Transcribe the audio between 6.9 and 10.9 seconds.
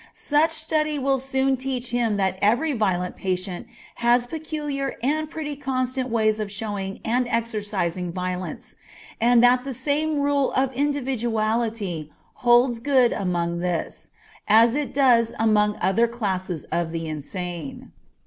and exercising violence, and that the same rule of